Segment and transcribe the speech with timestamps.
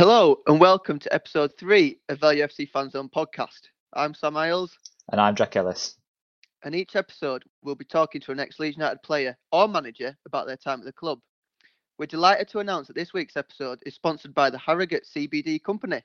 [0.00, 3.68] Hello and welcome to episode three of LUFC Fan Zone podcast.
[3.92, 4.78] I'm Sam Isles,
[5.12, 5.98] And I'm Jack Ellis.
[6.64, 10.56] and each episode we'll be talking to an ex-Leeds United player or manager about their
[10.56, 11.18] time at the club.
[11.98, 16.00] We're delighted to announce that this week's episode is sponsored by the Harrogate CBD Company.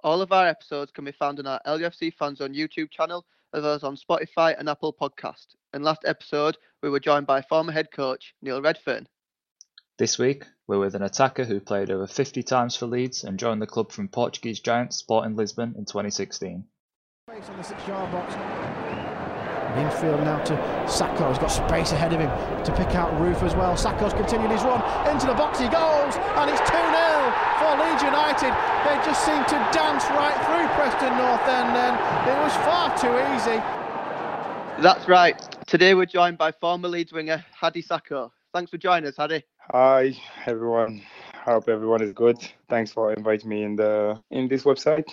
[0.05, 3.65] All of our episodes can be found on our LUFC Fans on YouTube channel, as
[3.65, 5.47] well as on Spotify and Apple Podcast.
[5.73, 9.07] And last episode, we were joined by former head coach Neil Redfearn.
[9.99, 13.61] This week, we're with an attacker who played over 50 times for Leeds and joined
[13.61, 16.65] the club from Portuguese giants Sporting Lisbon in 2016.
[17.29, 18.35] Space on the six-yard box.
[19.79, 20.55] Infield now to
[20.87, 21.29] Sacko.
[21.29, 22.31] He's got space ahead of him
[22.65, 23.75] to pick out Roofe as well.
[23.75, 25.59] Sacko's continued his run into the box.
[25.59, 27.17] He goes, and it's 2 0
[27.59, 28.53] for Leeds United.
[28.85, 31.95] They just seem to dance right through Preston North End, and
[32.29, 33.59] it was far too easy.
[34.83, 35.37] That's right.
[35.67, 38.31] Today we're joined by former Leeds winger Hadi Sacko.
[38.53, 39.43] Thanks for joining us, Hadi.
[39.73, 41.03] Hi everyone.
[41.47, 42.37] I hope everyone is good.
[42.69, 45.05] Thanks for inviting me in the in this website.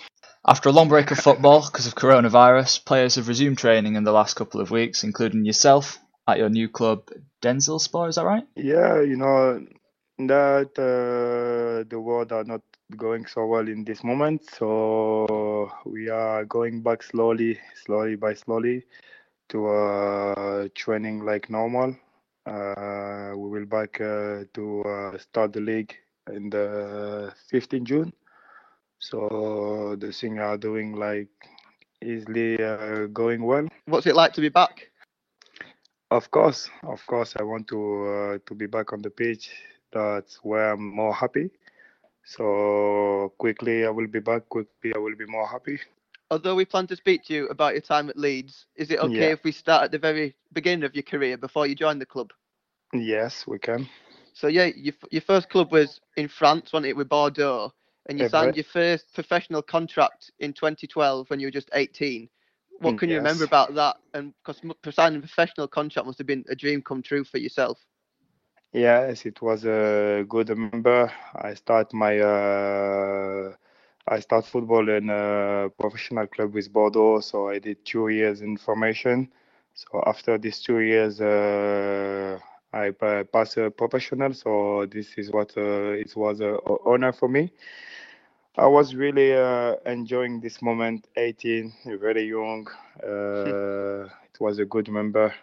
[0.44, 4.10] After a long break of football because of coronavirus, players have resumed training in the
[4.10, 7.08] last couple of weeks, including yourself at your new club,
[7.40, 8.44] Denizlispor, is that right?
[8.56, 9.64] Yeah, you know
[10.18, 12.62] that uh, the world are not
[12.96, 18.84] going so well in this moment, so we are going back slowly, slowly by slowly
[19.50, 21.96] to uh, training like normal.
[22.44, 25.94] Uh, we will back uh, to uh, start the league
[26.32, 28.12] in the 15 June.
[28.98, 31.28] So the thing are doing like
[32.02, 33.68] easily uh, going well.
[33.86, 34.90] What's it like to be back?
[36.10, 39.50] Of course, of course, I want to uh, to be back on the pitch.
[39.92, 41.50] That's where I'm more happy.
[42.24, 44.48] So quickly, I will be back.
[44.48, 45.78] Quickly, I will be more happy.
[46.30, 49.28] Although we plan to speak to you about your time at Leeds, is it okay
[49.28, 49.32] Yeah.
[49.32, 52.32] if we start at the very beginning of your career before you joined the club?
[52.92, 53.88] Yes, we can.
[54.34, 57.72] So yeah, your, your first club was in France, wasn't it, with Bordeaux,
[58.06, 62.28] and you signed your first professional contract in 2012 when you were just 18.
[62.78, 63.96] What Mm, can you remember about that?
[64.14, 64.60] And because
[64.94, 67.86] signing a professional contract must have been a dream come true for yourself.
[68.72, 71.10] Yes, it was a good remember.
[71.34, 73.54] I start my uh,
[74.06, 78.56] I start football in a professional club with Bordeaux, so I did two years in
[78.56, 79.32] formation.
[79.74, 82.38] So after these two years, uh,
[82.74, 84.34] I pa- pass a professional.
[84.34, 87.52] So this is what uh, it was a a honor for me.
[88.56, 91.08] I was really uh, enjoying this moment.
[91.16, 92.68] 18, very young.
[93.02, 95.34] Uh, it was a good remember.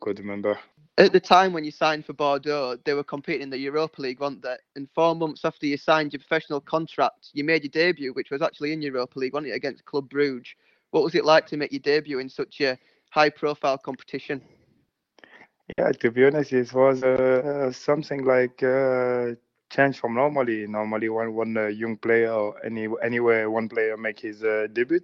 [0.00, 0.58] Good remember.
[0.98, 4.20] At the time when you signed for Bordeaux, they were competing in the Europa League,
[4.20, 4.56] weren't they?
[4.76, 8.42] And four months after you signed your professional contract, you made your debut, which was
[8.42, 10.54] actually in Europa League, wasn't it, against Club Brugge?
[10.90, 12.78] What was it like to make your debut in such a
[13.10, 14.42] high-profile competition?
[15.78, 19.32] Yeah, to be honest, it was uh, something like uh,
[19.70, 20.66] change from normally.
[20.66, 25.00] Normally, when one uh, young player or any anywhere one player make his uh, debut,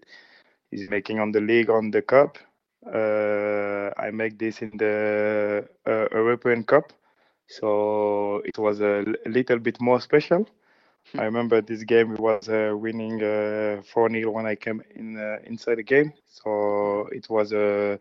[0.70, 2.38] he's making on the league on the cup.
[2.86, 6.92] Uh, I make this in the uh, European Cup,
[7.48, 10.46] so it was a little bit more special.
[11.18, 15.76] I remember this game was uh, winning uh, 4-0 when I came in uh, inside
[15.76, 17.98] the game, so it was a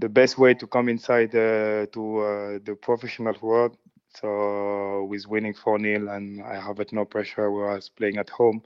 [0.00, 3.76] the best way to come inside uh, to uh, the professional world.
[4.14, 8.30] So with winning 4-0 and I have it no pressure where I was playing at
[8.30, 8.62] home,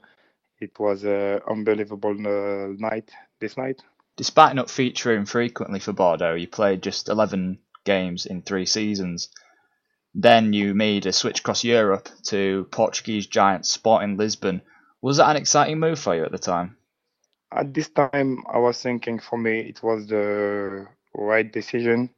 [0.59, 3.81] it was an unbelievable uh, night this night.
[4.17, 9.29] Despite not featuring frequently for Bordeaux, you played just 11 games in three seasons.
[10.15, 14.61] Then you made a switch across Europe to Portuguese giant Sporting Lisbon.
[15.01, 16.77] Was that an exciting move for you at the time?
[17.51, 22.09] At this time, I was thinking for me it was the right decision.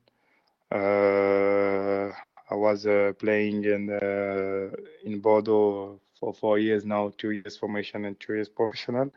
[0.72, 2.12] Uh,
[2.50, 4.70] I was uh, playing in uh,
[5.04, 9.12] in Bordeaux for four years now, two years formation and two years professional.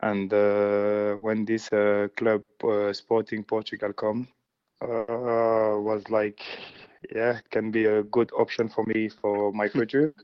[0.00, 4.28] And uh, when this uh, club uh, Sporting Portugal come,
[4.82, 6.40] uh, was like,
[7.14, 10.14] yeah, it can be a good option for me for my future.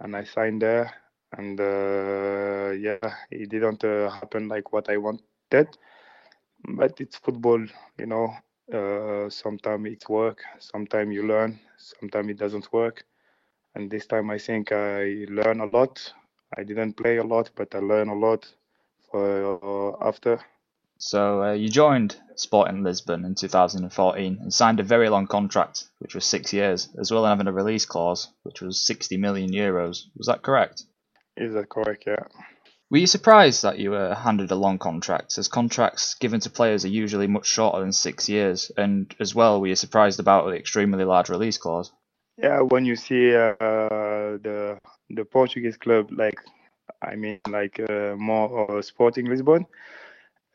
[0.00, 0.92] and I signed there,
[1.36, 1.58] and
[2.82, 5.68] yeah, it didn't happen like what I wanted.
[6.64, 7.64] But it's football,
[7.98, 8.34] you know.
[8.72, 13.04] Uh, sometimes it's work, sometimes you learn, sometimes it doesn't work.
[13.74, 16.12] And this time I think I learn a lot.
[16.56, 18.46] I didn't play a lot, but I learn a lot
[19.10, 20.40] for uh, after.
[20.98, 26.14] So uh, you joined Sporting Lisbon in 2014 and signed a very long contract, which
[26.14, 30.02] was six years, as well as having a release clause, which was 60 million euros.
[30.16, 30.84] Was that correct?
[31.36, 32.04] Is that correct?
[32.06, 32.24] Yeah.
[32.90, 36.84] Were you surprised that you were handed a long contract, as contracts given to players
[36.84, 38.72] are usually much shorter than six years?
[38.76, 41.92] And as well, were you surprised about the extremely large release clause?
[42.36, 44.78] Yeah, when you see uh, the
[45.10, 46.40] the Portuguese club, like
[47.00, 49.66] I mean, like uh, more uh, Sporting Lisbon,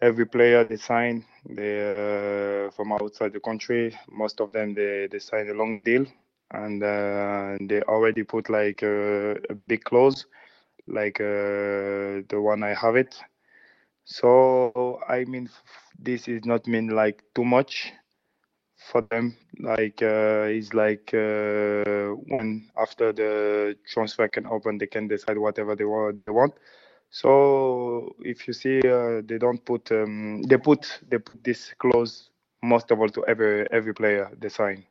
[0.01, 5.19] every player they sign, they uh, from outside the country, most of them they they
[5.19, 6.05] sign a long deal,
[6.51, 10.25] and uh, they already put like uh, a big clause
[10.87, 13.15] like uh, the one I have it.
[14.05, 15.49] So I mean,
[15.99, 17.93] this is not mean like too much
[18.77, 19.37] for them.
[19.59, 25.75] Like uh, it's like uh, when after the transfer can open, they can decide whatever
[25.75, 26.25] they want.
[26.25, 26.53] They want.
[27.09, 32.29] So if you see, uh, they don't put um, they put they put this clause
[32.63, 34.85] most of all to every every player they sign.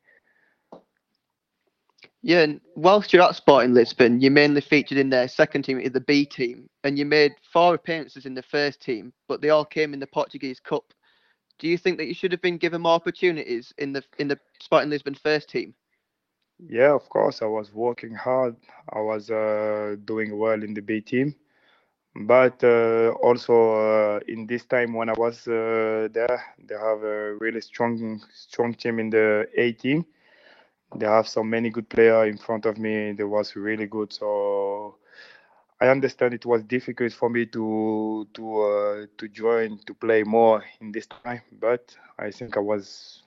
[2.26, 6.00] Yeah, and whilst you're at Sporting Lisbon, you mainly featured in their second team, the
[6.00, 9.92] B team, and you made four appearances in the first team, but they all came
[9.92, 10.84] in the Portuguese Cup.
[11.58, 14.38] Do you think that you should have been given more opportunities in the in the
[14.58, 15.74] Sporting Lisbon first team?
[16.66, 17.42] Yeah, of course.
[17.42, 18.56] I was working hard.
[18.88, 21.34] I was uh, doing well in the B team,
[22.16, 27.34] but uh, also uh, in this time when I was uh, there, they have a
[27.34, 30.06] really strong strong team in the A team
[30.96, 33.12] they have so many good players in front of me.
[33.12, 34.12] They was really good.
[34.12, 34.96] So
[35.80, 40.64] I understand it was difficult for me to to uh, to join to play more
[40.80, 43.22] in this time, but I think I was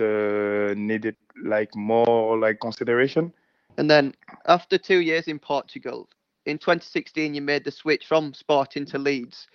[0.00, 3.32] uh, needed like more like consideration.
[3.78, 4.14] And then
[4.46, 6.08] after two years in Portugal,
[6.46, 9.46] in 2016 you made the switch from Sporting to Leeds.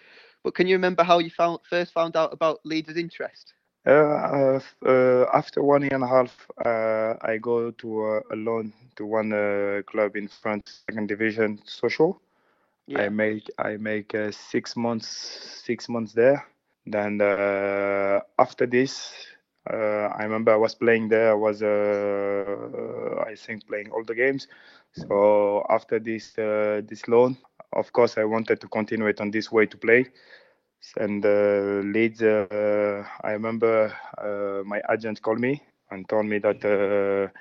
[0.44, 3.54] But can you remember how you found first found out about Leeds' interest?
[3.85, 9.06] Uh, uh, after one year and a half, uh, I go to a loan to
[9.06, 9.31] one
[9.88, 12.18] club in France, second division, Sochaux.
[12.88, 13.03] Yeah.
[13.03, 15.07] I make I make six months
[15.65, 16.45] six months there.
[16.85, 17.21] Then
[18.38, 19.13] after this,
[19.69, 21.31] uh, I remember I was playing there.
[21.31, 24.47] I was, uh, I think, playing all the games.
[24.91, 27.38] So after this uh, this loan,
[27.71, 30.06] of course, I wanted to continue it on this way to play
[30.97, 32.21] and uh, Leeds.
[32.21, 37.31] Uh, I remember uh, my agent called me and told me that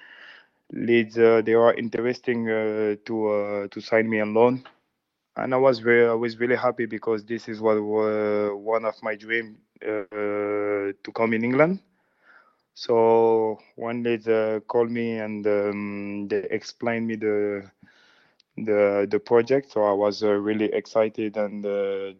[0.72, 4.64] Leeds they are interesting to to sign me on loan
[5.36, 8.94] and I was very, I was really happy because this is what uh, one of
[9.02, 11.80] my dream uh, to come in England.
[12.74, 17.70] So one day they called me and um, they explained me the
[18.56, 19.72] the the project.
[19.72, 21.64] So I was uh, really excited and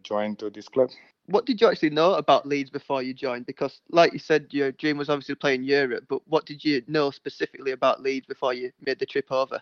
[0.03, 0.89] joined to this club
[1.27, 3.45] what did you actually know about Leeds before you joined?
[3.45, 7.11] Because, like you said, your dream was obviously playing Europe, but what did you know
[7.11, 9.61] specifically about Leeds before you made the trip over?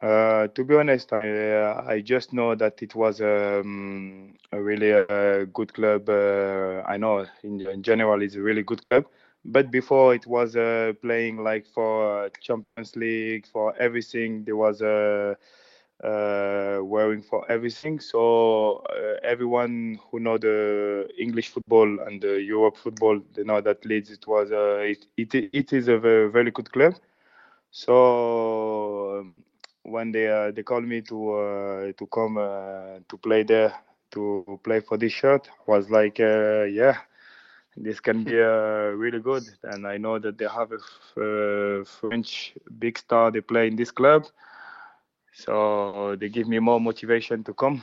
[0.00, 4.92] Uh, to be honest, I, uh, I just know that it was um, a really
[4.92, 6.08] uh, good club.
[6.08, 9.06] Uh, I know in, in, general it's a really good club,
[9.46, 14.44] but before it was uh, playing like for Champions League, for everything.
[14.44, 15.38] There was a
[16.02, 18.00] uh, wearing for everything.
[18.00, 23.84] So uh, everyone who know the English football and the Europe football, they know that
[23.84, 26.94] Leeds it was uh, it, it it is a very, very good club.
[27.70, 29.34] So um,
[29.82, 33.74] when they uh, they called me to uh, to come uh, to play there
[34.12, 36.96] to play for this shirt, was like yeah.
[37.78, 43.30] This can be really good, and I know that they have a French big star.
[43.30, 44.24] They play in this club,
[45.44, 47.82] so they give me more motivation to come.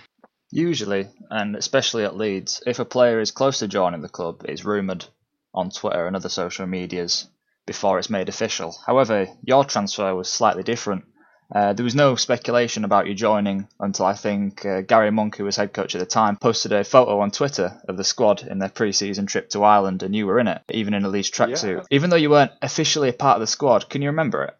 [0.51, 4.65] Usually, and especially at Leeds, if a player is close to joining the club, it's
[4.65, 5.05] rumoured
[5.53, 7.27] on Twitter and other social medias
[7.65, 8.75] before it's made official.
[8.85, 11.05] However, your transfer was slightly different,
[11.53, 15.43] Uh, there was no speculation about you joining until I think uh, Gary Monk, who
[15.43, 18.59] was head coach at the time, posted a photo on Twitter of the squad in
[18.59, 21.77] their pre-season trip to Ireland, and you were in it, even in a Leeds tracksuit.
[21.77, 21.83] Yeah.
[21.91, 24.55] Even though you weren't officially a part of the squad, can you remember it?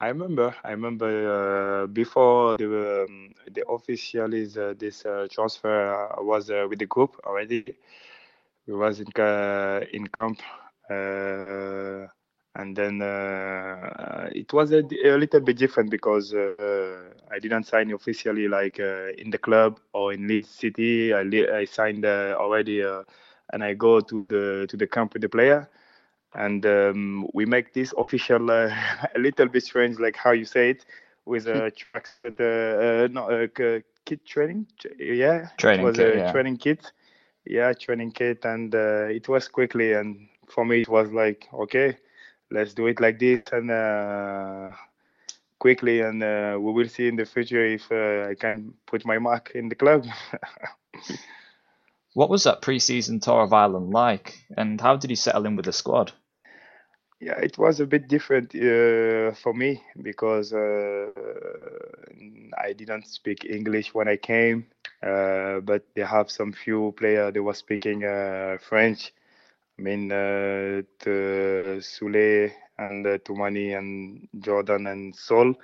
[0.00, 0.54] I remember.
[0.64, 6.66] I remember uh, before the um, the official is uh, this uh, transfer was uh,
[6.68, 7.64] with the group already.
[8.66, 9.06] We was in
[9.92, 10.40] in camp
[10.90, 12.06] uh,
[12.56, 17.92] and then uh, it was a, a, little bit different because uh, I didn't sign
[17.92, 21.14] officially like in the club or in Leeds City.
[21.14, 21.22] I,
[21.52, 25.68] I signed already, and I go to the to the camp with the player
[26.34, 28.70] and um, we make this official uh,
[29.14, 30.84] a little bit strange, like how you say it,
[31.24, 34.66] with a track, uh, no, uh, kit training,
[34.98, 36.32] yeah, training it was kit, a yeah.
[36.32, 36.92] training kit,
[37.46, 41.96] yeah, training kit, and uh, it was quickly, and for me it was like, okay,
[42.50, 44.68] let's do it like this, and uh,
[45.58, 49.52] quickly, and uh, we will see in the future if I can put my mark
[49.54, 50.04] in the club.
[52.14, 55.64] What was that pre-season tour of Ireland like, and how did you settle in with
[55.64, 56.12] the squad?
[57.24, 61.10] Yeah, it was a bit different uh, for me because uh,
[62.58, 64.66] I didn't speak English when I came,
[65.02, 69.12] uh, but they have some few players they were speaking uh, French.
[69.78, 70.82] I mean, uh,
[71.80, 75.54] Sule and uh, Toumani and Jordan and Sol.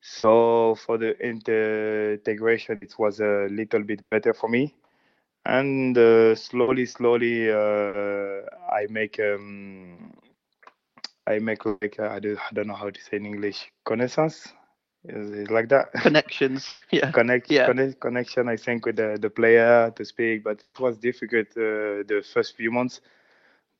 [0.00, 4.74] So for the integration, it was a little bit better for me
[5.46, 8.42] and uh, slowly slowly uh,
[8.72, 10.12] i make um,
[11.26, 14.48] I make like uh, I, do, I don't know how to say in English connaissance.
[15.04, 15.92] Is it like that?
[16.02, 16.74] Connections.
[16.90, 17.10] Yeah.
[17.12, 17.50] Connect.
[17.50, 17.66] Yeah.
[17.66, 18.48] Connect, connection.
[18.48, 22.56] I think with the, the player to speak, but it was difficult uh, the first
[22.56, 23.00] few months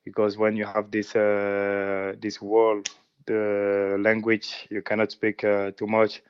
[0.05, 2.89] because when you have this uh, this world,
[3.25, 6.23] the language, you cannot speak uh, too much.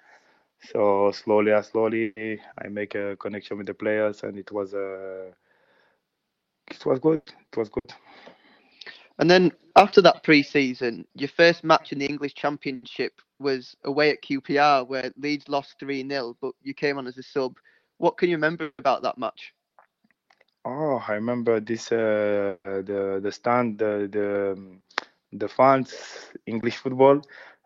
[0.71, 5.31] So slowly, slowly, I make a connection with the players, and it was uh,
[6.71, 7.21] it was good.
[7.27, 7.93] It was good.
[9.19, 14.21] And then after that pre-season, your first match in the English Championship was away at
[14.21, 17.55] QPR, where Leeds lost three 0 but you came on as a sub.
[17.97, 19.53] What can you remember about that match?
[20.65, 24.57] Oh, I remember this uh, the the stand the the
[25.31, 25.93] the fans
[26.45, 27.21] English football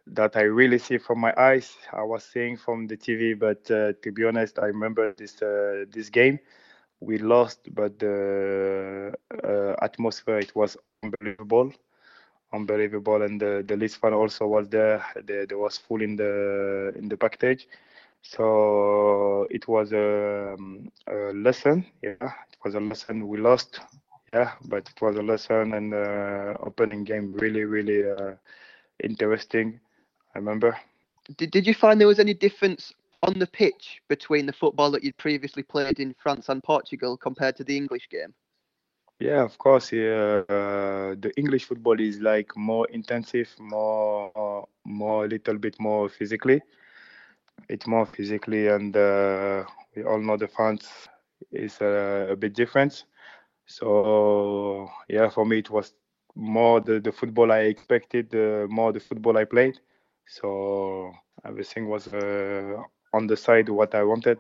[0.08, 1.76] that I really see from my eyes.
[1.92, 5.86] I was seeing from the TV, but uh, to be honest, I remember this uh,
[5.92, 6.40] this game
[7.00, 11.74] we lost, but the uh, atmosphere it was unbelievable,
[12.54, 15.04] unbelievable, and the the Leeds fan also was there.
[15.26, 17.68] There, there was full in the in the package,
[18.22, 20.56] so it was a,
[21.08, 21.86] a, lesson.
[22.02, 23.28] Yeah, it was a lesson.
[23.28, 23.80] We lost,
[24.34, 28.36] yeah, but it was a lesson and uh, opening game really really uh,
[29.04, 29.80] interesting.
[30.36, 30.78] I remember.
[31.38, 32.94] Did, did you find there was any difference
[33.24, 37.56] on the pitch between the football that you'd previously played in France and Portugal compared
[37.58, 38.34] to the English game?
[39.22, 39.92] Yeah, of course.
[39.92, 46.60] Yeah, uh, the English football is like more intensive, more, more, little bit more physically.
[47.70, 49.64] It's more physically, and uh,
[49.96, 50.90] we all know the fans
[51.52, 53.06] is uh, a bit different.
[53.68, 55.94] So yeah, for me it was
[56.34, 59.80] more the, the football I expected, uh, more the football I played.
[60.26, 61.12] So
[61.46, 62.82] everything was uh,
[63.14, 64.40] on the side what I wanted.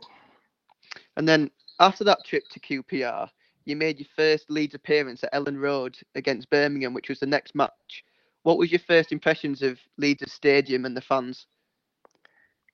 [1.18, 3.30] And then after that trip to QPR,
[3.66, 7.56] you made your first Leeds appearance at Elland Road against Birmingham, which was the next
[7.56, 8.04] match.
[8.44, 11.46] What was your first impressions of Leeds Stadium and the fans?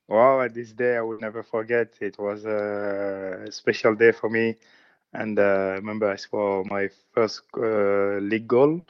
[0.08, 1.96] Wow, this day I will never forget.
[2.00, 4.56] It was a special day for me.
[5.14, 8.82] And uh, I remember I scored my first uh, league goal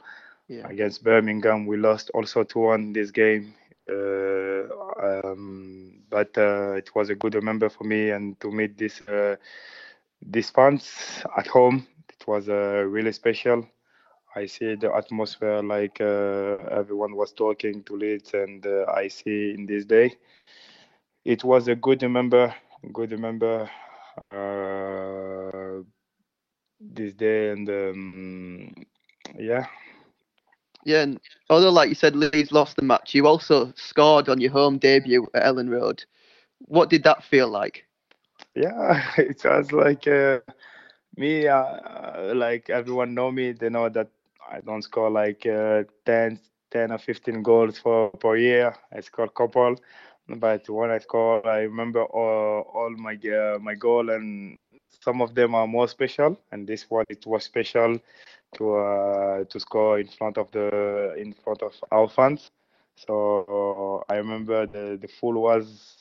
[0.46, 0.68] yeah.
[0.68, 1.66] against Birmingham.
[1.66, 3.54] We lost also 2 1 this game.
[3.90, 4.68] Uh,
[5.02, 9.00] um, but uh, it was a good remember for me and to meet this
[10.26, 11.86] uh, these fans at home.
[12.08, 13.68] It was a really special.
[14.34, 19.84] I see the atmosphere like everyone was talking to Leeds, and I see in this
[19.84, 20.16] day
[21.24, 22.54] it was a good remember
[22.92, 23.70] good remember
[24.32, 25.82] uh,
[26.80, 28.86] this day and um,
[29.38, 29.66] yeah
[30.84, 31.20] yeah, and
[31.50, 35.26] although, like you said, Leeds lost the match, you also scored on your home debut
[35.34, 36.04] at Elland Road.
[36.60, 37.87] What did that feel like?
[38.58, 40.40] Yeah, it was like uh,
[41.16, 43.52] me, uh, like everyone know me.
[43.52, 44.08] They know that
[44.50, 48.74] I don't score like uh, 10, 10 or 15 goals for per year.
[48.92, 49.76] I score a couple,
[50.28, 54.58] but when I score, I remember all, all my uh, my goal, and
[55.00, 56.38] some of them are more special.
[56.52, 57.98] And this one, it was special
[58.56, 62.50] to uh, to score in front of the in front of our fans.
[62.96, 65.97] So I remember the the full was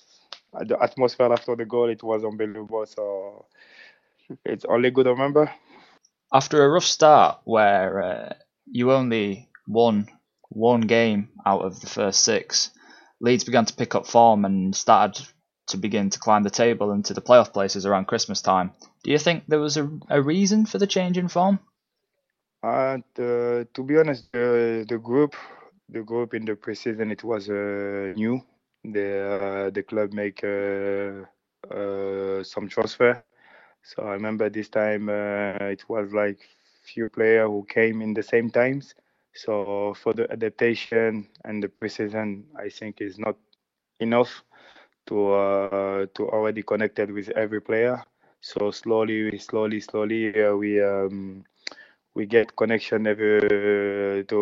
[0.66, 1.90] the atmosphere after the goal.
[1.90, 2.86] It was unbelievable.
[2.86, 3.46] So
[4.46, 5.52] it's only good to remember.
[6.34, 8.34] After a rough start where uh,
[8.66, 10.08] you only won
[10.50, 12.72] one game out of the first six,
[13.20, 15.26] Leeds began to pick up form and started
[15.68, 18.72] to begin to climb the table into the playoff places around Christmas time.
[19.04, 21.60] Do you think there was a, a reason for the change in form?
[22.64, 25.36] And uh, to be honest, the the group,
[25.90, 28.42] the group in the preseason, it was uh, new.
[28.88, 29.08] The
[29.46, 31.26] uh, the club make uh,
[31.74, 33.24] uh, some transfer.
[33.84, 36.40] So I remember this time uh, it was like
[36.84, 38.96] few players who came in the same times.
[39.34, 43.38] So for the adaptation and the precision, I think is not
[44.00, 44.44] enough
[45.08, 48.04] to uh, to already connected with every player.
[48.42, 51.44] So slowly, slowly, slowly, uh, we um,
[52.18, 54.40] we get connection every, to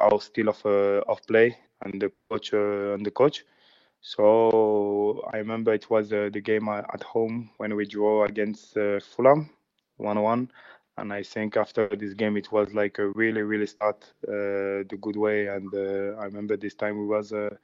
[0.00, 3.44] our style of uh, of play and the coach uh, and the coach.
[4.00, 9.00] So I remember it was uh, the game at home when we draw against uh,
[9.00, 9.50] Fulham,
[9.98, 10.50] one-one,
[10.96, 14.98] and I think after this game it was like a really, really start uh, the
[15.00, 15.48] good way.
[15.48, 17.54] And uh, I remember this time we was uh,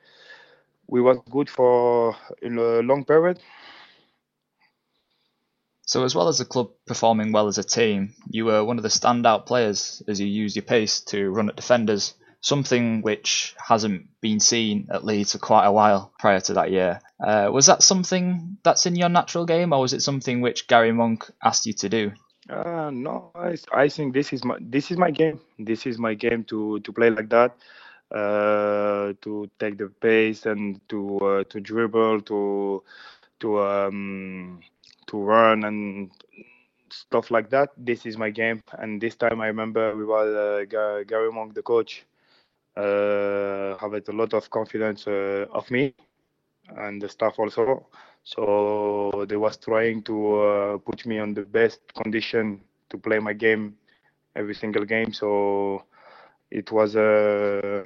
[0.89, 2.49] we was good for a
[2.83, 3.41] long period.
[5.95, 8.83] So, as well as the club performing well as a team, you were one of
[8.83, 14.09] the standout players as you used your pace to run at defenders, something which hasn't
[14.21, 17.01] been seen at Leeds for quite a while prior to that year.
[17.25, 20.91] Uh, was that something that's in your natural game, or was it something which Gary
[20.91, 22.11] Monk asked you to do?
[22.51, 25.39] Uh, no, I, I think this is my this is my game.
[25.61, 27.55] This is my game to to play like that,
[28.11, 32.83] uh, to take the pace and to uh, to dribble, to
[33.39, 34.59] to um,
[35.07, 36.11] to run and
[36.91, 37.71] stuff like that.
[37.77, 38.63] This is my game.
[38.79, 42.05] And this time I remember we were uh, Gary Monk, the coach,
[42.77, 45.95] uh, have a lot of confidence uh, of me
[46.77, 47.87] and the staff also.
[48.25, 53.33] So they was trying to uh, put me on the best condition to play my
[53.33, 53.77] game
[54.35, 55.13] every single game.
[55.13, 55.85] So
[56.51, 57.85] it was a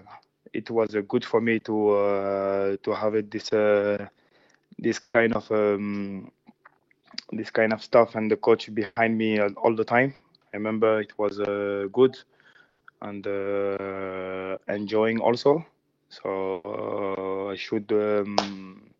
[0.52, 4.06] it was a good for me to uh, to have it this uh,
[4.78, 6.30] this kind of um,
[7.32, 10.14] this kind of stuff and the coach behind me all the time.
[10.52, 12.18] I remember it was uh, good
[13.02, 15.64] and uh, enjoying also.
[16.08, 18.90] So uh, I should um,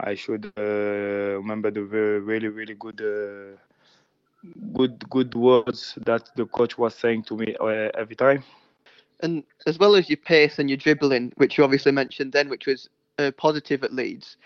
[0.00, 3.00] I should remember the very, really really good
[4.72, 8.42] good good words that the coach was saying to me uh, every time.
[9.20, 12.66] And as well as your pace and your dribbling, which you obviously mentioned then, which
[12.66, 14.36] was uh, positive at Leeds,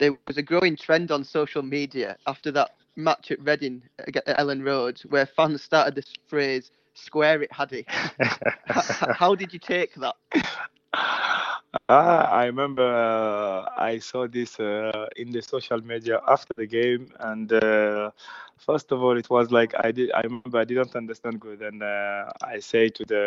[0.00, 4.64] there was a growing trend on social media after that match at Reading at Elland
[4.64, 7.84] Road where fans started this phrase "Square it, Hadi."
[8.66, 10.16] how, did you take that?
[11.88, 17.12] Ah, I remember uh, I saw this uh, in the social media after the game,
[17.20, 18.10] and uh,
[18.58, 20.10] first of all, it was like I did.
[20.12, 23.24] I remember I didn't understand good, and uh, I say to the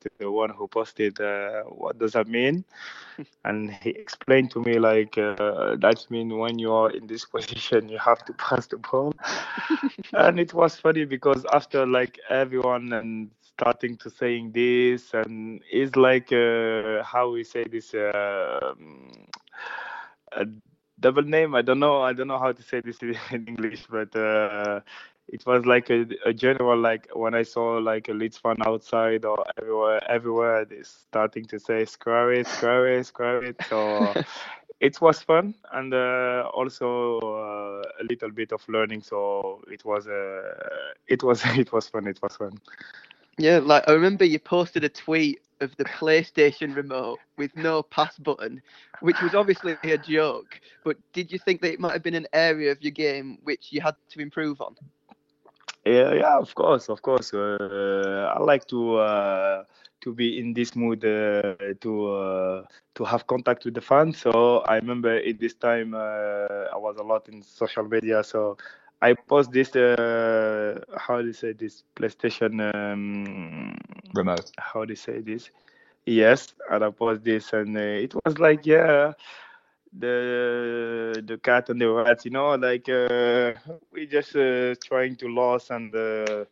[0.00, 2.64] to the one who posted, uh, "What does that mean?"
[3.44, 7.88] and he explained to me like uh, that means when you are in this position,
[7.88, 9.12] you have to pass the ball,
[10.14, 15.96] and it was funny because after like everyone and starting to saying this and it's
[15.96, 18.74] like uh, how we say this uh,
[20.32, 20.46] a
[20.98, 21.54] double name?
[21.54, 22.98] I don't know i don't know how to say this
[23.30, 24.80] in english but uh,
[25.28, 29.24] it was like a, a, general like when i saw like a leeds fan outside
[29.24, 33.56] or everywhere everywhere they starting to say square it square it square it.
[33.68, 34.14] So
[34.80, 40.08] it was fun and uh, also uh, a little bit of learning so it was
[40.08, 42.58] uh, it was it was fun it was fun
[43.38, 48.18] yeah, like I remember you posted a tweet of the PlayStation remote with no pass
[48.18, 48.60] button,
[49.00, 50.60] which was obviously a joke.
[50.84, 53.68] But did you think that it might have been an area of your game which
[53.70, 54.76] you had to improve on?
[55.84, 57.32] Yeah, yeah, of course, of course.
[57.34, 59.64] Uh, I like to uh,
[60.02, 62.64] to be in this mood uh, to uh,
[62.94, 64.18] to have contact with the fans.
[64.18, 68.56] So I remember at this time uh, I was a lot in social media, so
[69.02, 73.74] I post this uh, how do you say this PlayStation um,
[74.14, 74.52] remote.
[74.58, 75.50] How do you say this?
[76.06, 79.12] Yes, and I post this, and uh, it was like yeah,
[79.92, 83.52] the the cat and the rat, you know, like uh,
[83.92, 86.44] we just uh, trying to lose and uh,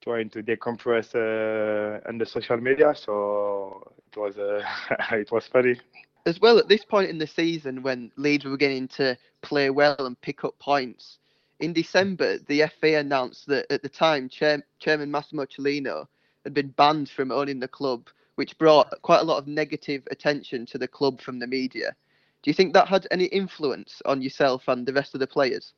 [0.00, 2.94] trying to decompress uh, on the social media.
[2.94, 4.62] So it was uh,
[5.12, 5.76] it was funny.
[6.24, 9.96] As well, at this point in the season, when Leeds were beginning to play well
[9.98, 11.18] and pick up points,
[11.60, 16.06] in December, the FA announced that at the time, Chair- Chairman Massimo Cellino
[16.44, 20.64] had been banned from owning the club which brought quite a lot of negative attention
[20.64, 21.96] to the club from the media.
[22.42, 25.74] Do you think that had any influence on yourself and the rest of the players?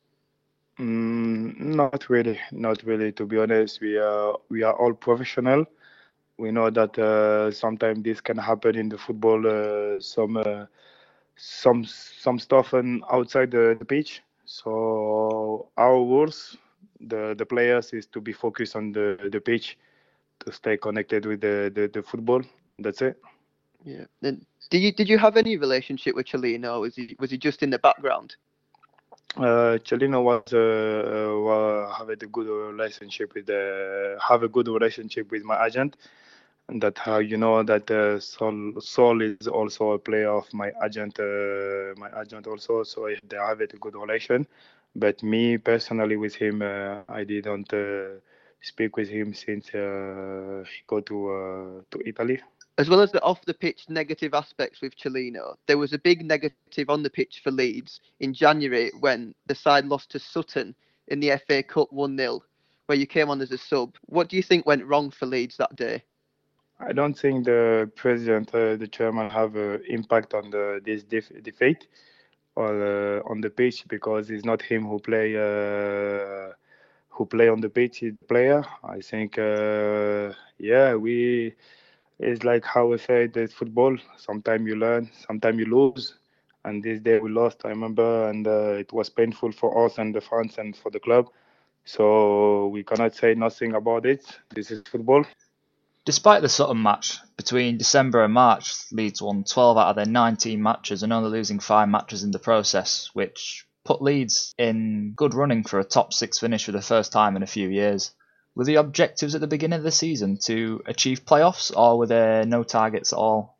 [0.78, 3.12] Mm, not really, not really.
[3.12, 5.64] To be honest, we are we are all professional.
[6.36, 9.46] We know that uh, sometimes this can happen in the football.
[9.46, 10.66] Uh, some uh,
[11.36, 14.22] some some stuff and outside the, the pitch.
[14.50, 16.56] So our rules,
[16.98, 19.78] the the players, is to be focused on the the pitch,
[20.40, 22.42] to stay connected with the the, the football.
[22.80, 23.16] That's it.
[23.84, 24.06] Yeah.
[24.20, 26.74] Then did you did you have any relationship with Cellino?
[26.74, 28.34] Or was he was he just in the background?
[29.36, 35.30] Uh, Cellino was uh, uh, have a good relationship with the have a good relationship
[35.30, 35.96] with my agent,
[36.74, 41.18] that how you know that uh, Sol Sol is also a player of my agent,
[41.18, 42.82] uh, my agent also.
[42.84, 44.46] So they have a good relation.
[44.94, 48.20] But me personally with him, uh, I didn't uh,
[48.60, 52.40] speak with him since uh, he go to uh, to Italy.
[52.78, 56.24] As well as the off the pitch negative aspects with Cellino, there was a big
[56.24, 60.74] negative on the pitch for Leeds in January when the side lost to Sutton
[61.08, 62.42] in the FA Cup 1 0,
[62.86, 63.96] where you came on as a sub.
[64.06, 66.02] What do you think went wrong for Leeds that day?
[66.80, 71.42] I don't think the president, uh, the chairman, have an impact on the this def-
[71.42, 71.86] defeat
[72.56, 72.70] or
[73.18, 76.52] uh, on the pitch because it's not him who play uh,
[77.10, 78.02] who play on the pitch.
[78.02, 78.62] It's the player.
[78.84, 81.54] I think, uh, yeah, we.
[82.18, 83.96] It's like how I said, it's football.
[84.16, 86.14] Sometimes you learn, sometimes you lose.
[86.64, 90.14] And this day we lost, I remember, and uh, it was painful for us and
[90.14, 91.28] the fans and for the club.
[91.84, 94.24] So we cannot say nothing about it.
[94.54, 95.24] This is football.
[96.10, 100.60] Despite the Sutton match, between December and March, Leeds won 12 out of their 19
[100.60, 105.62] matches and only losing 5 matches in the process, which put Leeds in good running
[105.62, 108.10] for a top 6 finish for the first time in a few years.
[108.56, 112.44] Were the objectives at the beginning of the season to achieve playoffs, or were there
[112.44, 113.56] no targets at all?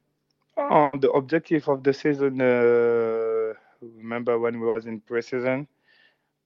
[0.57, 5.69] Oh, the objective of the season, uh, remember when we was in pre-season,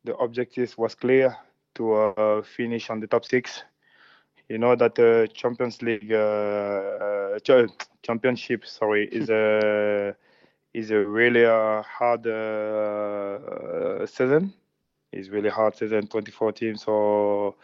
[0.05, 1.35] the objective was clear
[1.77, 3.62] to uh, finish on the top six
[4.49, 7.67] you know that the Champions League uh, uh,
[8.03, 10.15] championship, sorry, is a
[10.75, 14.53] is a really uh, hard uh, season.
[15.13, 16.77] It's really hard season, 2014.
[16.77, 17.57] So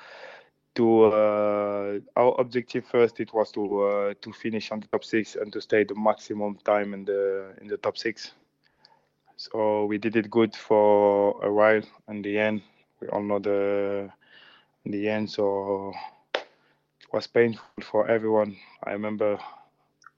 [0.76, 5.36] to uh, our objective first, it was to uh, to finish on the top six
[5.36, 8.32] and to stay the maximum time in the in the top six.
[9.36, 11.82] So we did it good for a while.
[12.08, 12.62] In the end,
[13.00, 14.10] we all know the
[14.84, 15.30] in the end.
[15.30, 15.92] So
[17.12, 18.56] was painful for everyone.
[18.84, 19.38] I remember.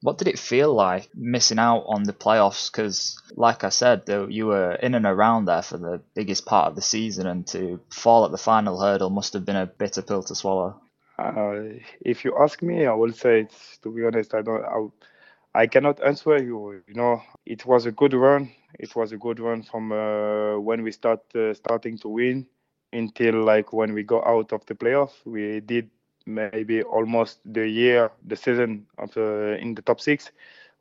[0.00, 2.70] What did it feel like missing out on the playoffs?
[2.70, 6.66] Because, like I said, though you were in and around there for the biggest part
[6.66, 10.02] of the season, and to fall at the final hurdle must have been a bitter
[10.02, 10.80] pill to swallow.
[11.18, 14.64] Uh, if you ask me, I will say, it's, to be honest, I don't.
[14.64, 16.82] I, I cannot answer you.
[16.88, 18.50] You know, it was a good run.
[18.78, 22.46] It was a good run from uh, when we start uh, starting to win
[22.92, 25.12] until like when we go out of the playoff.
[25.24, 25.90] We did
[26.26, 30.32] maybe almost the year, the season of the, in the top six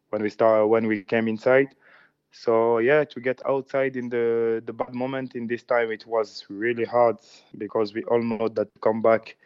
[0.10, 1.68] when we start when we came inside.
[2.32, 6.46] So yeah, to get outside in the the bad moment in this time, it was
[6.50, 7.18] really hard
[7.58, 9.38] because we all know that comeback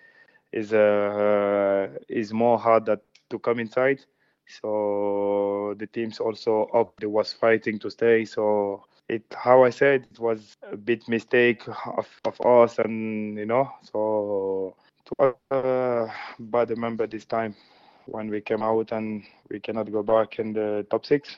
[0.52, 4.02] is uh, is more hard that to come inside.
[4.48, 8.26] So the teams also up they was fighting to stay.
[8.26, 13.46] So it how I said it was a bit mistake of, of us and you
[13.46, 14.76] know so
[15.20, 16.08] a
[16.40, 17.56] bad remember this time
[18.06, 21.38] when we came out and we cannot go back in the top six.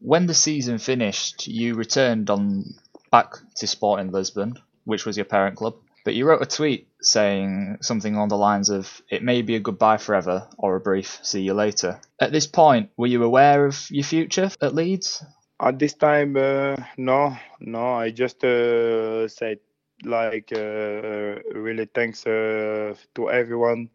[0.00, 2.74] When the season finished, you returned on
[3.10, 5.74] back to Sporting Lisbon, which was your parent club.
[6.04, 9.60] But you wrote a tweet saying something along the lines of, it may be a
[9.60, 12.00] goodbye forever or a brief see you later.
[12.20, 15.24] At this point, were you aware of your future at Leeds?
[15.60, 17.94] At this time, uh, no, no.
[17.94, 19.60] I just uh, said
[20.04, 23.90] like uh, really thanks uh, to everyone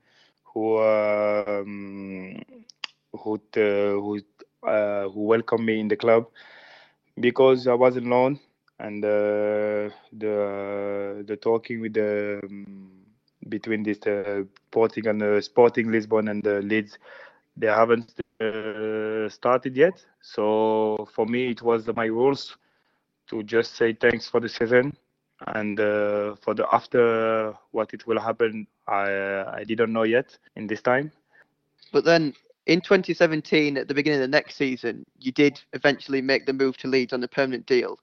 [0.53, 2.39] who um,
[3.13, 4.19] who who
[4.63, 6.27] uh, who welcomed me in the club.
[7.19, 8.39] Because I was alone
[8.79, 13.05] and uh, the the talking with the um,
[13.49, 16.97] between this uh, Sporting and the Sporting Lisbon and the Leeds
[17.57, 20.05] they haven't uh, started yet.
[20.21, 22.57] So for me it was my rules
[23.29, 24.95] to just say thanks for the season
[25.47, 30.67] and uh, for the after what it will happen i i didn't know yet in
[30.67, 31.11] this time.
[31.91, 32.33] But then
[32.65, 36.77] in 2017 at the beginning of the next season you did eventually make the move
[36.77, 37.99] to leeds on a permanent deal.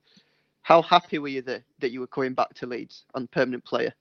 [0.62, 3.92] How happy were you that, that you were coming back to leeds on permanent player?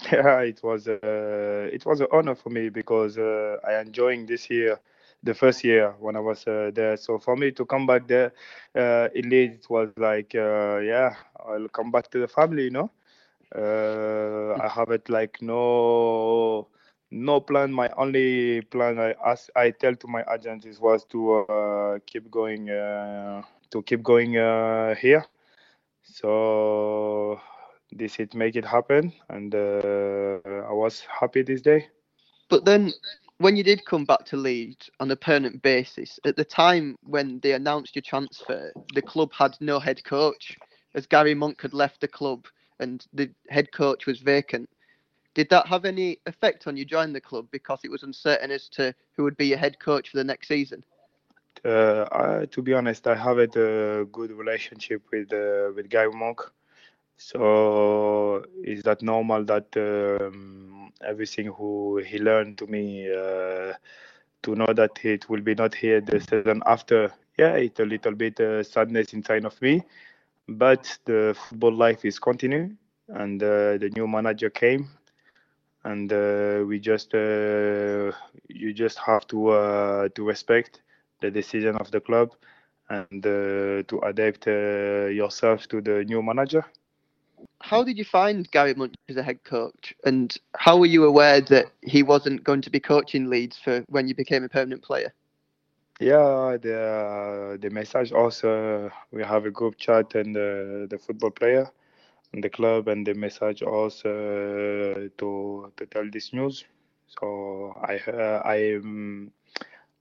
[0.12, 4.50] Yeah it was uh, it was an honor for me because uh, i enjoying this
[4.50, 4.80] year
[5.22, 6.96] the first year when I was uh, there.
[6.96, 8.32] So for me to come back there
[8.76, 11.14] uh, in Leeds was like, uh, yeah,
[11.46, 12.90] I'll come back to the family, you know.
[13.54, 16.68] Uh, I have it like no
[17.10, 17.72] no plan.
[17.72, 22.30] My only plan I ask, I tell to my agent is was to uh, keep
[22.30, 25.24] going uh, to keep going uh, here.
[26.02, 27.40] So
[27.92, 31.88] this it make it happen, and uh, I was happy this day.
[32.48, 32.92] But then,
[33.42, 37.40] when you did come back to Leeds on a permanent basis, at the time when
[37.40, 40.56] they announced your transfer, the club had no head coach,
[40.94, 42.46] as Gary Monk had left the club
[42.78, 44.68] and the head coach was vacant.
[45.34, 48.68] Did that have any effect on you joining the club because it was uncertain as
[48.70, 50.84] to who would be your head coach for the next season?
[51.64, 56.40] Uh, I, to be honest, I have a good relationship with uh, with Gary Monk.
[57.28, 63.72] So is that normal that um, everything who he learned to me uh,
[64.42, 67.12] to know that it will be not here the season after?
[67.38, 69.82] Yeah, it's a little bit uh, sadness inside of me,
[70.48, 72.76] but the football life is continuing,
[73.08, 74.88] and uh, the new manager came
[75.84, 78.10] and uh, we just uh,
[78.48, 80.82] you just have to uh, to respect
[81.20, 82.30] the decision of the club
[82.90, 86.64] and to adapt yourself to the new manager.
[87.62, 91.40] How did you find Gary Monk as a head coach, and how were you aware
[91.40, 95.12] that he wasn't going to be coaching Leeds for when you became a permanent player?
[96.00, 101.70] Yeah, the the message also we have a group chat and the football player
[102.32, 106.64] and the club and the message also uh, to to tell this news.
[107.06, 109.30] So I uh, I um,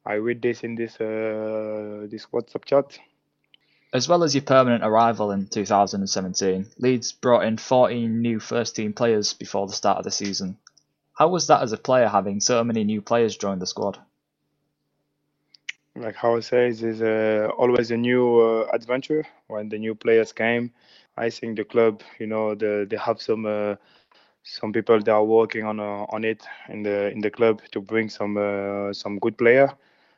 [0.05, 2.99] I read this in this uh, this WhatsApp chat.
[3.93, 8.93] As well as your permanent arrival in 2017, Leeds brought in 14 new first team
[8.93, 10.57] players before the start of the season.
[11.13, 13.99] How was that as a player having so many new players join the squad?
[15.95, 20.31] Like how I say, it's uh, always a new uh, adventure when the new players
[20.31, 20.71] came.
[21.17, 23.75] I think the club, you know, the, they have some uh,
[24.43, 27.81] some people that are working on uh, on it in the in the club to
[27.81, 29.69] bring some uh, some good player.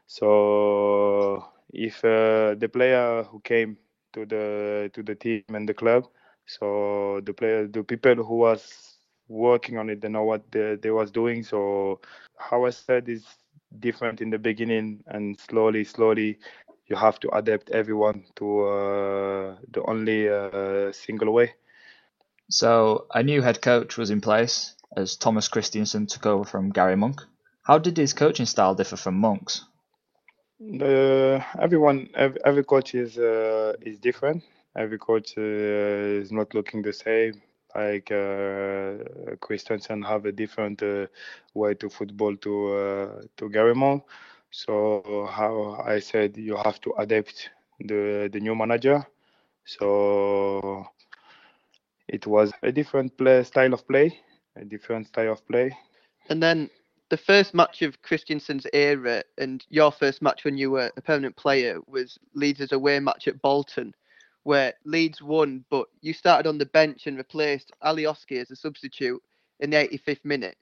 [0.06, 3.78] So if uh, the player who came
[4.14, 6.08] to the to the team and the club,
[6.46, 10.92] so the player, the people who was working on it, they know what they, they
[10.92, 11.44] was doing.
[11.44, 12.02] So
[12.38, 13.26] how I said is
[13.80, 16.40] different in the beginning, and slowly, slowly
[16.88, 21.54] you have to adapt everyone to uh, the only uh, single way.
[22.50, 26.96] So a new head coach was in place as Thomas Christiansen took over from Gary
[26.96, 27.22] Monk.
[27.64, 29.66] How did his coaching style differ from Monk's?
[30.72, 34.44] The, everyone, every, every coach is uh, is different.
[34.76, 37.42] Every coach uh, is not looking the same.
[37.76, 41.08] Like uh, Christiansen have a different uh,
[41.54, 44.04] way to football to to Gary Monk.
[44.52, 47.50] So how I said you have to adapt
[47.80, 49.06] the the new manager.
[49.66, 50.86] So
[52.08, 54.20] it was a different play style of play,
[54.56, 55.76] a different style of play.
[56.30, 56.70] And then
[57.14, 61.36] the first match of Christiansen's era and your first match when you were a permanent
[61.36, 63.94] player was Leeds' away match at Bolton,
[64.42, 69.22] where Leeds won, but you started on the bench and replaced Alioski as a substitute
[69.60, 70.58] in the 85th minute.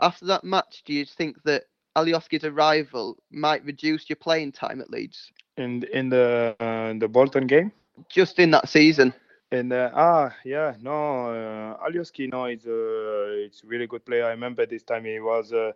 [0.00, 1.62] After that match, do you think that
[1.96, 5.30] Alioski's arrival might reduce your playing time at Leeds?
[5.58, 7.70] In in the uh, the Bolton game?
[8.08, 9.14] Just in that season.
[9.54, 10.98] And uh, ah yeah no
[11.30, 14.24] uh, Alioski no it's a it's really good player.
[14.26, 15.72] I remember this time he was uh,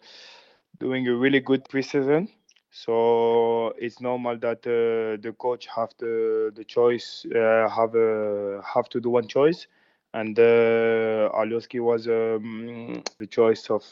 [0.79, 2.29] doing a really good preseason.
[2.71, 8.88] So it's normal that uh, the coach have the the choice uh, have uh, have
[8.91, 9.67] to do one choice,
[10.12, 13.83] and uh, Alioski was um, the choice of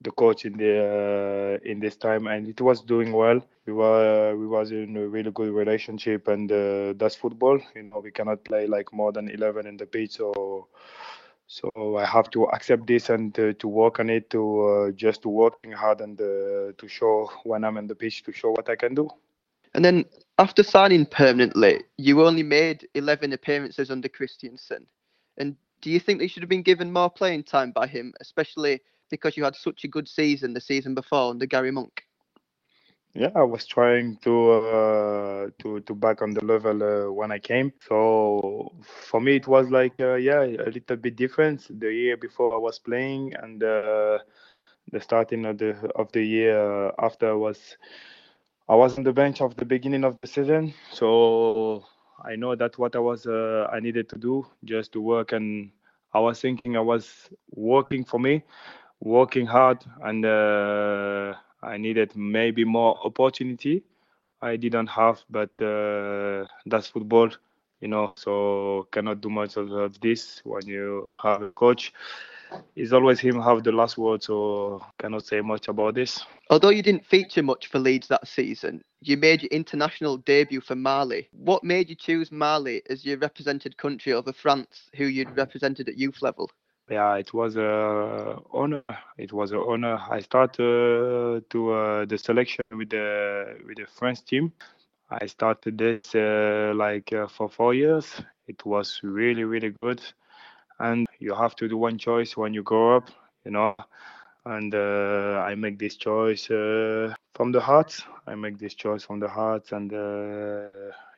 [0.00, 3.40] the coach in the uh, in this time, and it was doing well.
[3.66, 7.58] We were we was in a really good relationship, and uh, that's football.
[7.74, 10.68] You know, we cannot play like more than eleven in the pitch, so
[11.46, 15.26] so I have to accept this and uh, to work on it, to uh, just
[15.26, 18.76] working hard and uh, to show when I'm in the pitch to show what I
[18.76, 19.08] can do.
[19.74, 20.04] And then
[20.38, 24.86] after signing permanently, you only made 11 appearances under Christiansen.
[25.36, 28.80] And do you think they should have been given more playing time by him, especially
[29.14, 32.04] because you had such a good season the season before under Gary Monk?
[33.14, 37.38] Yeah, I was trying to uh, to to back on the level uh, when I
[37.38, 37.72] came.
[37.88, 41.66] So for me, it was like uh, yeah, a little bit different.
[41.80, 44.18] The year before I was playing, and uh,
[44.90, 47.76] the starting of the of the year after was
[48.68, 50.74] I was on the bench of the beginning of the season.
[50.90, 51.84] So
[52.24, 55.70] I know that what I was uh, I needed to do just to work, and
[56.12, 58.42] I was thinking I was working for me
[59.04, 63.84] working hard and uh, I needed maybe more opportunity.
[64.42, 67.30] I didn't have, but uh, that's football,
[67.80, 68.12] you know.
[68.16, 71.92] So cannot do much of this when you have a coach.
[72.76, 76.24] It's always him have the last word, so cannot say much about this.
[76.50, 80.76] Although you didn't feature much for Leeds that season, you made your international debut for
[80.76, 81.28] Mali.
[81.32, 85.98] What made you choose Mali as your represented country over France, who you'd represented at
[85.98, 86.50] youth level?
[86.90, 88.82] Yeah, it was a honor.
[89.18, 89.98] It was an honor.
[90.10, 94.52] I started uh, to uh, the selection with the with the French team.
[95.10, 98.20] I started this uh, like uh, for four years.
[98.46, 100.00] It was really really good,
[100.78, 103.08] and you have to do one choice when you grow up,
[103.44, 103.76] you know.
[104.44, 107.96] And uh, I make this choice uh, from the heart.
[108.26, 109.92] I make this choice from the heart, and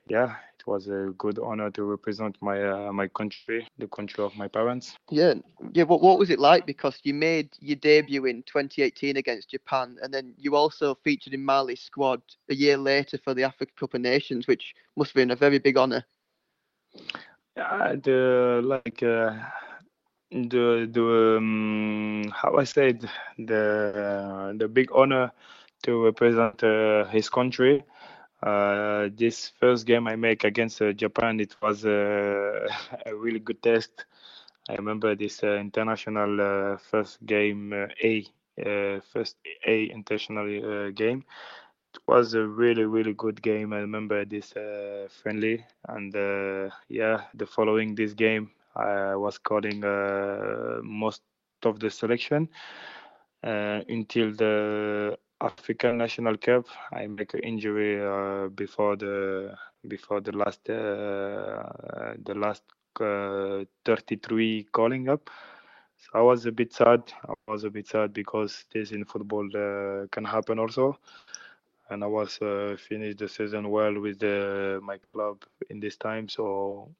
[0.08, 0.34] yeah,
[0.66, 4.96] was a good honor to represent my uh, my country, the country of my parents.
[5.10, 5.34] Yeah,
[5.72, 5.84] yeah.
[5.84, 6.66] What what was it like?
[6.66, 11.44] Because you made your debut in 2018 against Japan, and then you also featured in
[11.44, 15.30] Mali's squad a year later for the Africa Cup of Nations, which must have been
[15.30, 16.04] a very big honor.
[17.56, 19.02] Yeah, the like.
[19.02, 19.34] Uh,
[20.30, 25.32] the the um, how I said the uh, the big honor
[25.84, 27.84] to represent uh, his country
[28.46, 32.68] uh, this first game I make against uh, Japan, it was uh,
[33.06, 34.04] a really good test.
[34.68, 37.72] I remember this uh, international uh, first game
[38.04, 38.24] A,
[39.12, 41.24] first A international game.
[41.94, 43.72] It was a really really good game.
[43.72, 44.52] I remember this
[45.22, 46.14] friendly, and
[46.88, 49.80] yeah, the following this game, I was calling
[50.82, 51.22] most
[51.64, 52.48] of the selection
[53.42, 56.66] until the African National Cup.
[56.92, 59.54] I make an injury uh, before the
[59.86, 62.62] before the last uh, the last
[63.00, 65.30] uh, 33 calling up.
[65.98, 67.02] So I was a bit sad.
[67.28, 70.98] I was a bit sad because this in football uh, can happen also.
[71.90, 76.28] And I was uh, finished the season well with the, my club in this time.
[76.28, 76.90] So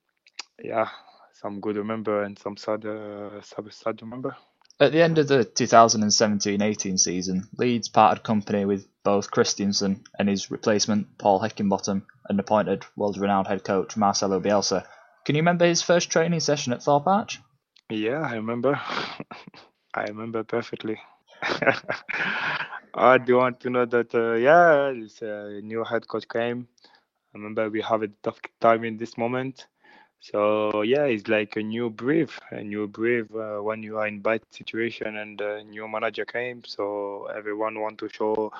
[0.62, 0.88] yeah,
[1.32, 4.36] some good remember and some sad uh, sad, sad remember.
[4.78, 10.50] At the end of the 2017-18 season, Leeds parted company with both Christiansen and his
[10.50, 14.84] replacement Paul Heckingbottom and appointed world-renowned head coach Marcelo Bielsa.
[15.24, 17.40] Can you remember his first training session at Thorpe Arch?
[17.88, 18.78] Yeah, I remember.
[19.94, 21.00] I remember perfectly.
[21.42, 26.68] I do want to know that, uh, yeah, this uh, new head coach came.
[26.84, 29.68] I remember we have a tough time in this moment.
[30.20, 34.20] So yeah, it's like a new breath, a new breath uh, when you are in
[34.20, 36.62] bad situation and a new manager came.
[36.64, 38.52] So everyone want to show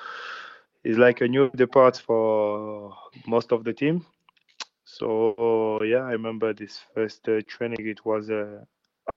[0.83, 4.05] it's like a new depart for most of the team.
[4.85, 7.85] So yeah, I remember this first uh, training.
[7.85, 8.63] It was uh,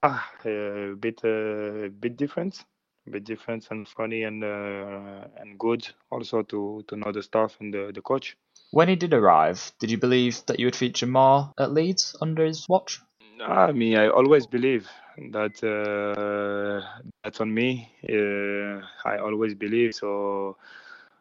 [0.03, 2.65] ah, a bit uh, a bit different,
[3.07, 7.57] a bit different and funny and uh, and good also to to know the staff
[7.61, 8.37] and the, the coach.
[8.71, 12.45] When he did arrive, did you believe that you would feature more at Leeds under
[12.45, 13.01] his watch?
[13.43, 14.89] I mean, I always believe
[15.31, 17.91] that uh, that's on me.
[18.09, 20.57] Uh, I always believe so.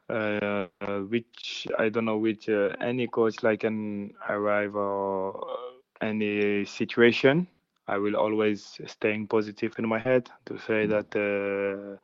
[0.09, 0.67] Uh,
[1.09, 5.39] which I don't know which uh, any coach like can arrive or
[6.01, 7.47] any situation.
[7.87, 11.97] I will always staying positive in my head to say that uh,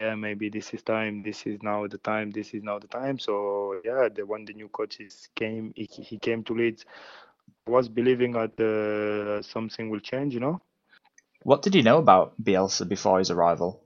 [0.00, 1.22] yeah, maybe this is time.
[1.22, 2.30] This is now the time.
[2.30, 3.18] This is now the time.
[3.18, 6.84] So yeah, the when the new coaches came, he, he came to Leeds.
[7.66, 10.34] Was believing that uh, something will change.
[10.34, 10.60] You know.
[11.42, 13.82] What did you know about Bielsa before his arrival?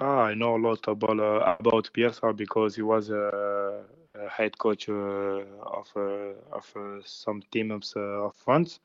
[0.00, 4.56] Ah, I know a lot about uh, about Bielsa because he was a, a head
[4.58, 8.80] coach uh, of uh, of uh, some teams uh, of France.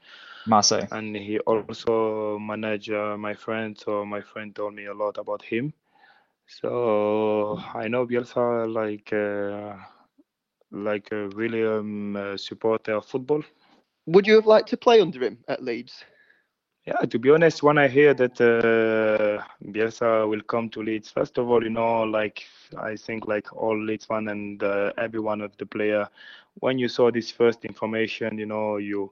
[0.45, 0.87] Marseille.
[0.91, 5.73] And he also managed my friend, so my friend told me a lot about him.
[6.47, 9.77] So I know Bielsa like uh,
[10.71, 13.43] like a really um, uh, supporter of football.
[14.07, 16.03] Would you have liked to play under him at Leeds?
[16.89, 21.37] Yeah, to be honest, when I hear that uh, Bielsa will come to Leeds, first
[21.37, 22.45] of all, you know, like
[22.77, 26.07] I think like all Leeds fan and uh, everyone of the player,
[26.55, 29.11] when you saw this first information, you know, you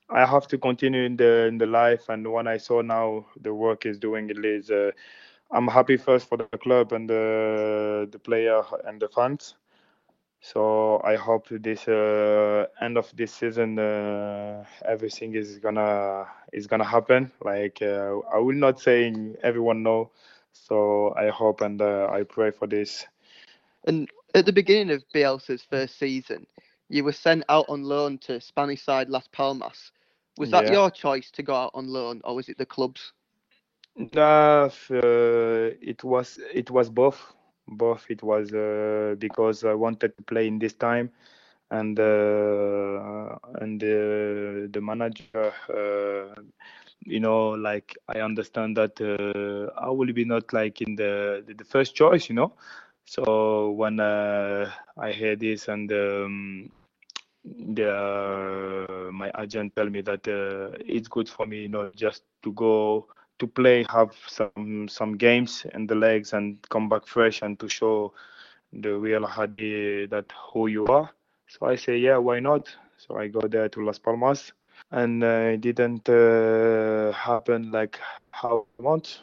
[0.09, 2.09] I have to continue in the in the life.
[2.09, 4.91] And when I saw now the work is doing it is, uh,
[5.51, 9.55] I'm happy first for the club and the the player and the fans.
[10.41, 16.85] So I hope this uh, end of this season uh, everything is gonna is gonna
[16.85, 17.31] happen.
[17.43, 20.11] Like uh, I will not saying everyone know.
[20.53, 23.05] So I hope and uh, I pray for this.
[23.85, 26.45] And at the beginning of Bielsa's first season,
[26.89, 29.91] you were sent out on loan to Spanish side Las Palmas.
[30.37, 30.77] Was that Yeah.
[30.77, 33.13] your choice to go out on loan, or was it the club's?
[34.15, 37.33] Uh, uh, it was it was both
[37.67, 41.11] both it was uh, because I wanted to play in this time
[41.71, 46.41] and uh, and uh, the manager uh,
[47.03, 51.63] you know like I understand that uh, I will be not like in the the
[51.65, 52.53] first choice you know
[53.05, 56.69] so when uh, I hear this and um,
[57.75, 62.23] the uh, my agent tell me that uh, it's good for me you know just
[62.43, 63.07] to go
[63.39, 67.67] to play, have some some games in the legs, and come back fresh, and to
[67.69, 68.13] show
[68.73, 71.09] the real Hadi that who you are.
[71.47, 72.75] So I say, yeah, why not?
[72.97, 74.53] So I go there to Las Palmas,
[74.91, 77.99] and uh, it didn't uh, happen like
[78.31, 79.21] how I want.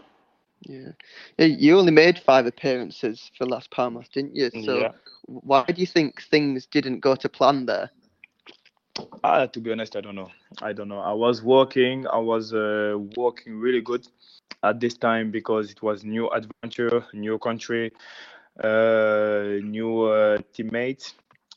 [0.67, 0.93] Yeah.
[1.39, 4.51] Yeah, You only made five appearances for Las Palmas, didn't you?
[4.55, 4.93] So Yeah.
[5.27, 7.91] why do you think things didn't go to plan there?
[9.25, 10.31] Ah, to be honest, I don't know.
[10.63, 11.01] I don't know.
[11.01, 12.07] I was working.
[12.07, 14.07] I was uh, working really good
[14.63, 17.93] at this time because it was new adventure, new country,
[18.63, 21.15] uh, new uh, teammates.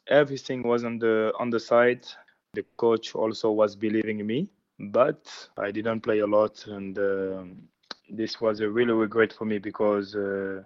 [0.08, 2.06] Everything was on the on the side.
[2.54, 5.22] The coach also was believing me, but
[5.58, 7.58] I didn't play a lot, and um
[8.10, 10.64] this was a really regret for me because uh,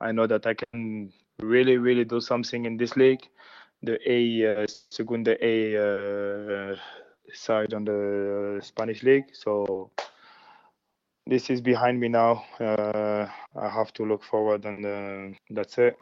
[0.00, 1.10] I know that I can
[1.40, 3.26] really, really do something in this league
[3.82, 6.76] the A uh, Segunda A uh,
[7.32, 9.26] side on the Spanish league.
[9.32, 9.90] So
[11.26, 12.44] this is behind me now.
[12.58, 13.26] Uh,
[13.56, 15.96] I have to look forward, and uh, that's it.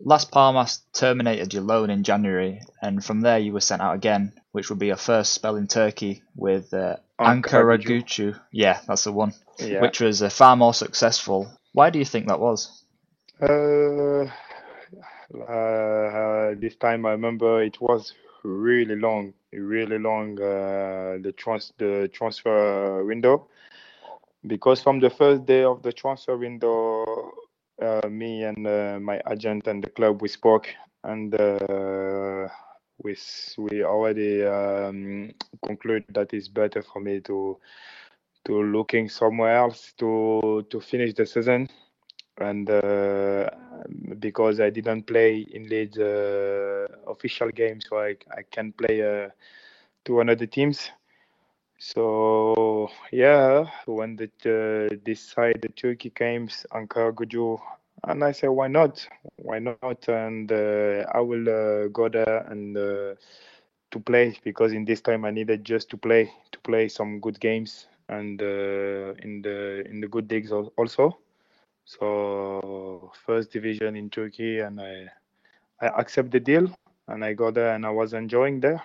[0.00, 4.32] Las Palmas terminated your loan in January, and from there you were sent out again,
[4.52, 9.12] which would be your first spell in Turkey with uh, Ankara Ankara Yeah, that's the
[9.12, 9.32] one.
[9.58, 9.80] Yeah.
[9.80, 11.50] Which was uh, far more successful.
[11.72, 12.84] Why do you think that was?
[13.40, 14.30] Uh,
[15.34, 22.08] uh, this time I remember it was really long, really long uh, the trans the
[22.12, 23.48] transfer window.
[24.46, 27.32] Because from the first day of the transfer window,
[27.82, 30.68] uh, me and uh, my agent and the club we spoke
[31.04, 32.48] and uh,
[33.02, 33.16] we
[33.58, 35.32] we already um,
[35.64, 37.56] concluded that it's better for me to
[38.44, 41.68] to looking somewhere else to to finish the season
[42.40, 43.50] and uh,
[44.18, 49.28] because I didn't play in Leeds uh, official games, so I, I can play uh,
[50.04, 50.90] to another teams.
[51.78, 57.58] So yeah, when the uh, this side the Turkey came, Ankaragücü,
[58.04, 59.06] and I said why not?
[59.36, 60.08] Why not?
[60.08, 63.14] And uh, I will uh, go there and uh,
[63.90, 67.40] to play because in this time I needed just to play to play some good
[67.40, 71.18] games and in the in the good al- also.
[71.88, 75.08] So first division in Turkey, and I
[75.80, 76.68] I accept the deal,
[77.06, 78.82] and I go there, and I was enjoying there.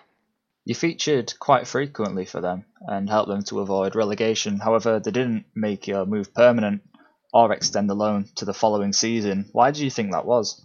[0.63, 4.57] You featured quite frequently for them and helped them to avoid relegation.
[4.59, 6.81] However, they didn't make your move permanent
[7.33, 9.49] or extend the loan to the following season.
[9.51, 10.63] Why do you think that was?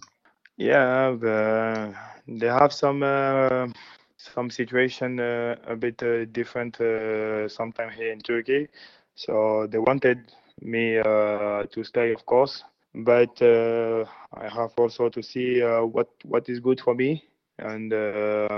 [0.55, 1.93] Yeah, the,
[2.25, 3.67] they have some uh,
[4.15, 8.69] some situation uh, a bit uh, different uh, sometime here in Turkey.
[9.15, 10.31] So they wanted
[10.61, 16.09] me uh, to stay, of course, but uh, I have also to see uh, what
[16.23, 17.23] what is good for me.
[17.57, 17.91] And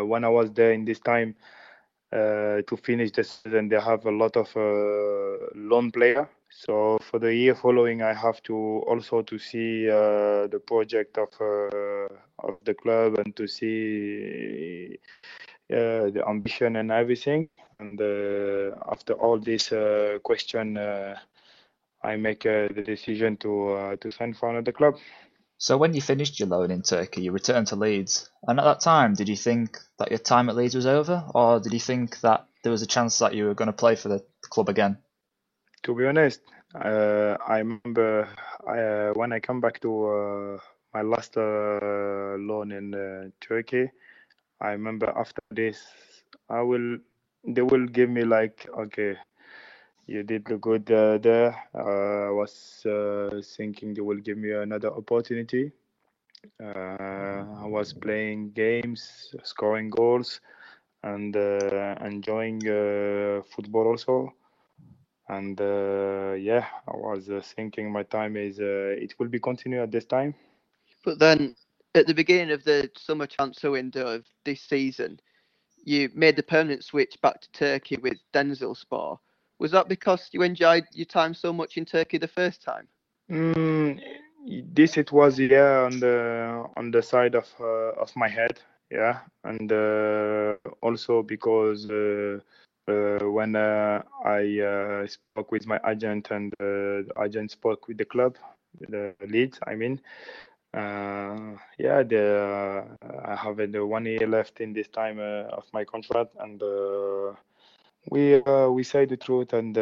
[0.08, 1.36] when I was there in this time
[2.14, 4.47] to finish the season, they have a lot of
[5.56, 6.30] loan player.
[6.49, 11.30] So for the year following, I have to also to see uh, the project of
[11.39, 12.14] uh,
[12.47, 14.99] of the club and to see
[15.72, 17.49] uh, the ambition and everything.
[17.80, 17.99] And
[18.91, 19.70] after all this
[20.24, 20.78] question,
[22.04, 24.95] I make uh, the decision to uh, to sign for another club.
[25.58, 28.32] So when you finished your loan in Turkey, you returned to Leeds.
[28.47, 31.60] And at that time, did you think that your time at Leeds was over, or
[31.60, 34.10] did you think that there was a chance that you were going to play for
[34.10, 34.97] the club again?
[35.84, 36.41] To be honest,
[36.74, 38.28] uh, I remember
[38.66, 40.58] I, uh, when I come back to uh,
[40.93, 43.91] my last uh, loan in uh, Turkey.
[44.60, 45.82] I remember after this,
[46.49, 46.97] I will
[47.43, 49.18] they will give me like okay,
[50.12, 51.55] you did look good uh, there.
[51.74, 55.72] Uh, I was uh, thinking they will give me another opportunity.
[56.62, 60.41] Uh, I was playing games, scoring goals,
[61.03, 64.34] and uh, enjoying uh, football also.
[65.30, 70.36] And yeah, I was thinking my time is it will be continued at this time.
[71.05, 71.55] But then,
[71.95, 75.22] at the beginning of the summer transfer window of this season,
[75.86, 79.18] you made the permanent switch back to Turkey with Denizlispor.
[79.62, 82.88] Was that because you enjoyed your time so much in Turkey the first time?
[83.30, 84.01] Mm,
[84.74, 88.59] this it was yeah on the on the side of uh, of my head
[88.89, 92.39] yeah and uh, also because uh,
[92.88, 98.05] uh when uh, I uh, spoke with my agent and the agent spoke with the
[98.05, 98.38] club
[98.89, 100.01] the Leeds I mean
[100.74, 102.88] yeah the
[103.26, 106.59] I have the one year left in this time of my contract and
[108.10, 108.39] we
[108.70, 109.76] we say the truth and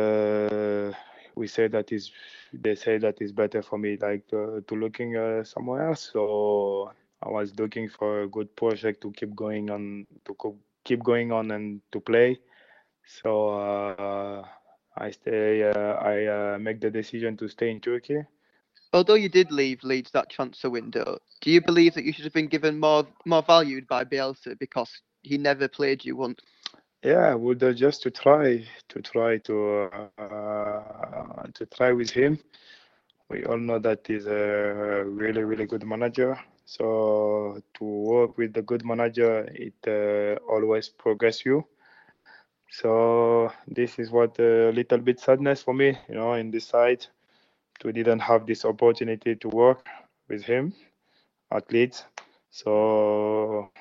[1.35, 2.11] we say that is
[2.53, 6.09] they say that is better for me like to, to looking uh, somewhere else.
[6.13, 6.91] So
[7.21, 11.31] i was looking for a good project to keep going on to co- keep going
[11.31, 12.39] on and to play.
[13.05, 14.45] So uh,
[14.97, 18.21] i stay uh, i uh, make the decision to stay in turkey.
[18.93, 22.33] Although you did leave leeds that transfer window do you believe that you should have
[22.33, 26.39] been given more more valued by bielsa because he never played you once
[27.03, 32.39] yeah, would uh, just to try to try to uh, to try with him.
[33.29, 36.37] We all know that he's a really really good manager.
[36.65, 41.65] So to work with the good manager, it uh, always progress you.
[42.71, 47.05] So this is what a little bit sadness for me, you know, in this side,
[47.83, 49.87] we didn't have this opportunity to work
[50.27, 50.73] with him
[51.51, 52.05] at Leeds.
[52.51, 53.71] So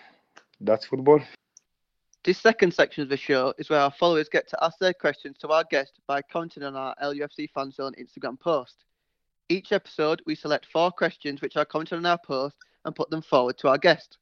[0.61, 1.21] that's football.
[2.25, 5.39] This second section of the show is where our followers get to ask their questions
[5.39, 8.85] to our guest by commenting on our LUFC Fanzone Instagram post.
[9.49, 13.23] Each episode, we select four questions which are commented on our post and put them
[13.23, 14.19] forward to our guest.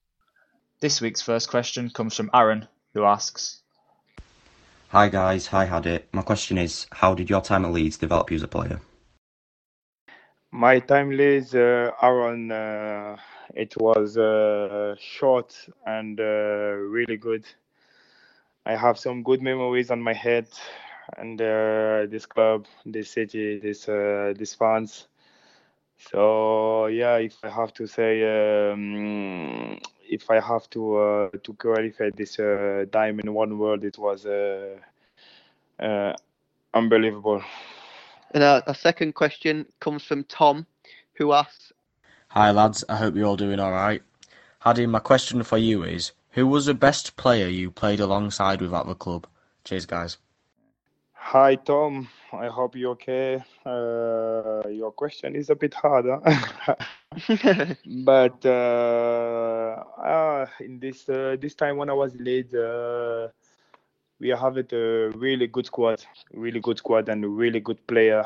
[0.80, 3.62] This week's first question comes from Aaron, who asks
[4.90, 6.00] Hi guys, hi Hadi.
[6.12, 8.80] My question is How did your time at Leeds develop you as a player?
[10.52, 13.16] My time at Leeds, uh, Aaron, uh,
[13.54, 17.46] it was uh, short and uh, really good.
[18.66, 20.48] I have some good memories on my head,
[21.16, 25.06] and uh, this club, this city, this uh, this fans.
[26.10, 28.22] So yeah, if I have to say,
[28.72, 33.98] um, if I have to uh, to qualify this uh, time in one word, it
[33.98, 34.76] was uh,
[35.78, 36.12] uh,
[36.74, 37.42] unbelievable.
[38.34, 40.66] And our, our second question comes from Tom,
[41.14, 41.72] who asks,
[42.28, 44.02] "Hi lads, I hope you're all doing all right.
[44.58, 48.74] Hadi, my question for you is, who was the best player you played alongside with
[48.74, 49.26] at the club?
[49.64, 50.18] Cheers, guys.
[51.14, 52.08] Hi, Tom.
[52.30, 53.42] I hope you're okay.
[53.64, 56.20] Uh, your question is a bit harder,
[58.04, 63.28] but uh, uh, in this uh, this time when I was late, uh,
[64.20, 68.24] we have a really good squad, really good squad, and really good player.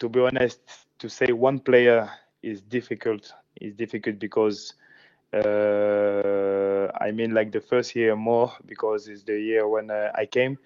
[0.00, 0.60] To be honest,
[0.98, 2.10] to say one player
[2.42, 3.32] is difficult.
[3.60, 4.89] Is difficult because uh,
[5.32, 10.58] I mean, like the first year more because it's the year when uh, I came.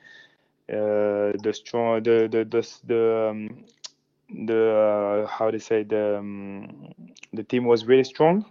[0.68, 3.64] Uh, the strong, the the the the, um,
[4.46, 6.92] the uh, how to say the um,
[7.34, 8.46] the team was really strong.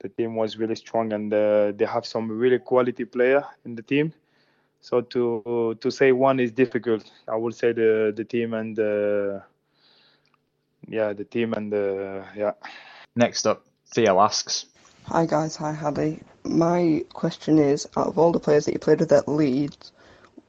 [0.00, 3.82] The team was really strong, and uh, they have some really quality player in the
[3.82, 4.12] team.
[4.80, 7.10] So to to say one is difficult.
[7.26, 9.42] I would say the the team and the
[10.88, 12.52] yeah the team and the yeah.
[13.16, 14.66] Next up, Theo asks,
[15.08, 16.20] Hi guys, hi Hadi.
[16.42, 19.92] My question is, out of all the players that you played with at Leeds,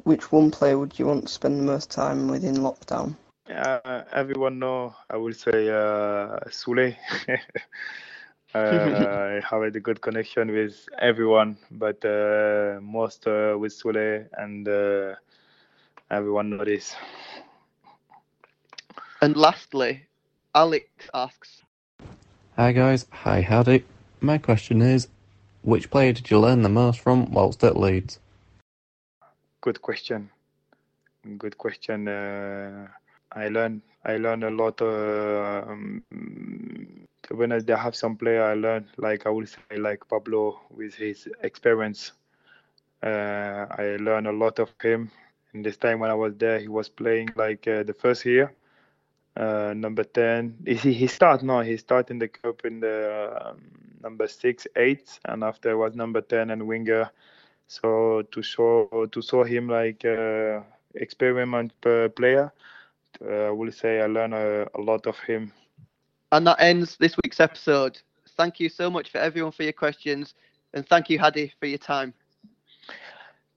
[0.03, 3.15] which one player would you want to spend the most time with in lockdown?
[3.47, 6.95] Uh, everyone know, I will say uh, Sule.
[8.55, 14.67] uh, I have a good connection with everyone, but uh, most uh, with Sule and
[14.67, 15.13] uh,
[16.09, 16.95] everyone know this.
[19.21, 20.07] And lastly,
[20.55, 21.61] Alex asks,
[22.55, 23.83] Hi guys, hi Hadi.
[24.21, 25.07] My question is,
[25.61, 28.19] which player did you learn the most from whilst at Leeds?
[29.61, 30.29] Good question.
[31.37, 32.07] Good question.
[32.07, 32.87] Uh,
[33.31, 34.81] I learned I learned a lot.
[34.81, 36.03] Uh, um,
[37.31, 41.27] honest, I have some player I learned like I would say like Pablo with his
[41.43, 42.13] experience.
[43.03, 45.11] Uh, I learned a lot of him.
[45.53, 48.53] In this time when I was there, he was playing like uh, the first year
[49.37, 53.61] uh, number 10 he, he start no he start in the cup in the um,
[54.01, 57.09] number 6 8 and after was number 10 and winger
[57.67, 60.61] so to show to show him like uh,
[60.95, 62.51] experiment player
[63.25, 65.51] uh, I will say I learned a, a lot of him.
[66.31, 67.99] And that ends this week's episode.
[68.35, 70.35] Thank you so much for everyone for your questions,
[70.73, 72.13] and thank you, Hadi, for your time.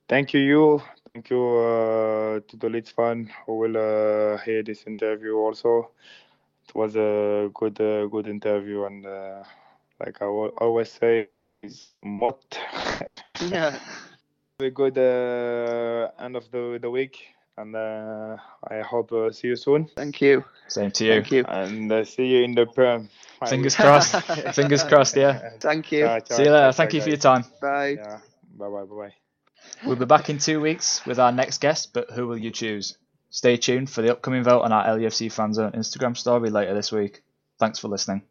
[0.09, 0.83] Thank you, you.
[1.15, 5.91] Thank you uh, to the Leeds fan who will uh, hear this interview also.
[6.69, 9.43] It was a good, uh, good interview, and uh,
[9.99, 11.29] like I al- always say,
[11.63, 12.59] is what
[13.41, 13.79] Yeah.
[14.61, 17.19] a good uh, end of the the week,
[17.57, 18.37] and uh,
[18.71, 19.89] I hope uh, see you soon.
[19.97, 20.45] Thank you.
[20.69, 21.13] Same to you.
[21.15, 21.45] Thank you.
[21.49, 23.09] And uh, see you in the Prem.
[23.41, 24.15] I Fingers crossed.
[24.55, 25.59] Fingers crossed, yeah.
[25.59, 26.05] Thank you.
[26.07, 26.71] Ciao, ciao, See you later.
[26.71, 27.45] ciao, Thank ciao, you for your time.
[27.61, 27.97] Bye.
[27.97, 28.19] Yeah.
[28.57, 29.15] Bye bye bye bye.
[29.85, 32.99] We'll be back in two weeks with our next guest, but who will you choose?
[33.31, 37.23] Stay tuned for the upcoming vote on our LUFC Fanzone Instagram story later this week.
[37.59, 38.23] Thanks for listening.